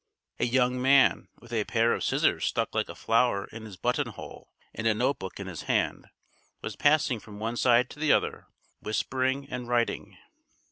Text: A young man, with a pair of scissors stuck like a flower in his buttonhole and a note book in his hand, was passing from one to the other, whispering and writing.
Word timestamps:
A 0.39 0.45
young 0.47 0.81
man, 0.81 1.27
with 1.39 1.53
a 1.53 1.63
pair 1.63 1.93
of 1.93 2.03
scissors 2.03 2.45
stuck 2.45 2.73
like 2.73 2.89
a 2.89 2.95
flower 2.95 3.45
in 3.51 3.65
his 3.65 3.77
buttonhole 3.77 4.51
and 4.73 4.87
a 4.87 4.95
note 4.95 5.19
book 5.19 5.39
in 5.39 5.45
his 5.45 5.61
hand, 5.69 6.07
was 6.63 6.75
passing 6.75 7.19
from 7.19 7.37
one 7.37 7.55
to 7.57 7.85
the 7.97 8.11
other, 8.11 8.47
whispering 8.79 9.47
and 9.47 9.67
writing. 9.67 10.17